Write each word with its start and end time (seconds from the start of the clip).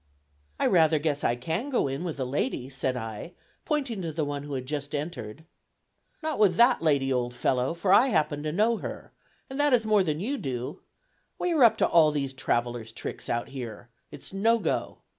"I 0.59 0.65
rather 0.65 0.97
guess 0.97 1.23
I 1.23 1.35
can 1.35 1.69
go 1.69 1.87
in 1.87 2.03
with 2.03 2.19
a 2.19 2.25
lady," 2.25 2.71
said 2.71 2.97
I, 2.97 3.33
pointing 3.65 4.01
to 4.01 4.11
the 4.11 4.25
one 4.25 4.41
who 4.41 4.55
had 4.55 4.65
just 4.65 4.95
entered. 4.95 5.45
"Not 6.23 6.39
with 6.39 6.55
that 6.55 6.81
lady, 6.81 7.13
old 7.13 7.35
fellow; 7.35 7.75
for 7.75 7.93
I 7.93 8.07
happen 8.07 8.41
to 8.41 8.51
know 8.51 8.77
her, 8.77 9.11
and 9.47 9.59
that 9.59 9.73
is 9.73 9.85
more 9.85 10.01
than 10.01 10.19
you 10.19 10.39
do; 10.39 10.81
we 11.37 11.51
are 11.51 11.63
up 11.63 11.77
to 11.77 11.87
all 11.87 12.09
these 12.09 12.33
travellers' 12.33 12.91
tricks 12.91 13.29
out 13.29 13.49
here; 13.49 13.89
it's 14.09 14.33
no 14.33 14.57
go." 14.57 14.97